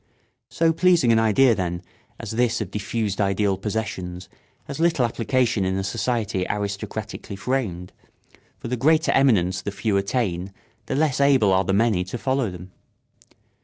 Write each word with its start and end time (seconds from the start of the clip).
So 0.49 0.73
pleasing 0.73 1.11
an 1.11 1.19
idea, 1.19 1.53
then, 1.53 1.83
as 2.19 2.31
this 2.31 2.59
of 2.59 2.71
diffused 2.71 3.21
ideal 3.21 3.55
possessions 3.55 4.29
has 4.63 4.79
little 4.79 5.05
application 5.05 5.63
in 5.63 5.77
a 5.77 5.83
society 5.83 6.43
aristocratically 6.49 7.35
framed; 7.35 7.93
for 8.57 8.67
the 8.67 8.77
greater 8.77 9.11
eminence 9.11 9.61
the 9.61 9.69
few 9.69 9.97
attain 9.97 10.53
the 10.87 10.95
less 10.95 11.21
able 11.21 11.53
are 11.53 11.65
the 11.65 11.73
many 11.73 12.03
to 12.05 12.17
follow 12.17 12.49
them. 12.49 12.71